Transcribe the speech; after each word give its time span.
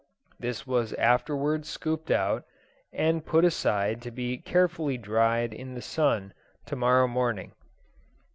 This 0.39 0.65
was 0.65 0.93
afterwards 0.93 1.69
scooped 1.69 2.09
out, 2.09 2.43
and 2.91 3.23
put 3.23 3.45
aside 3.45 4.01
to 4.01 4.09
be 4.09 4.39
carefully 4.39 4.97
dried 4.97 5.53
in 5.53 5.75
the 5.75 5.79
sun 5.83 6.33
to 6.65 6.75
morrow 6.75 7.07
morning. 7.07 7.51